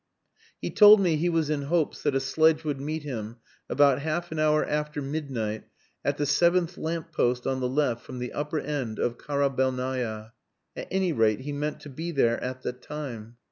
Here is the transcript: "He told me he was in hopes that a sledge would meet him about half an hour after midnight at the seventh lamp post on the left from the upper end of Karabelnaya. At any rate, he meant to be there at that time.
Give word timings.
"He 0.59 0.71
told 0.71 0.99
me 0.99 1.15
he 1.15 1.29
was 1.29 1.51
in 1.51 1.61
hopes 1.69 2.01
that 2.01 2.15
a 2.15 2.19
sledge 2.19 2.63
would 2.63 2.81
meet 2.81 3.03
him 3.03 3.37
about 3.69 3.99
half 4.01 4.31
an 4.31 4.39
hour 4.39 4.65
after 4.65 4.99
midnight 4.99 5.65
at 6.03 6.17
the 6.17 6.25
seventh 6.25 6.75
lamp 6.75 7.11
post 7.11 7.45
on 7.45 7.59
the 7.59 7.69
left 7.69 8.03
from 8.03 8.17
the 8.17 8.33
upper 8.33 8.59
end 8.59 8.97
of 8.97 9.19
Karabelnaya. 9.19 10.31
At 10.75 10.87
any 10.89 11.13
rate, 11.13 11.41
he 11.41 11.51
meant 11.53 11.81
to 11.81 11.89
be 11.91 12.09
there 12.11 12.43
at 12.43 12.63
that 12.63 12.81
time. 12.81 13.37